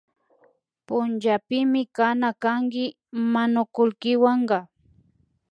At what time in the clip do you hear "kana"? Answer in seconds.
1.97-2.29